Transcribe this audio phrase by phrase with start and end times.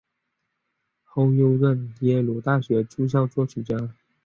[1.03, 3.77] 后又任耶鲁大学驻校作曲家。